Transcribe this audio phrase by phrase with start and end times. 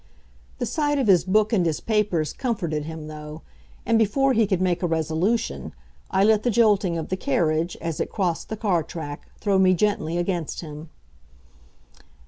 [0.57, 3.43] The sight of his book and his papers comforted him, though,
[3.85, 5.73] and before he could make a resolution,
[6.09, 9.75] I let the jolting of the carriage, as it crossed the car track, throw me
[9.75, 10.89] gently against him.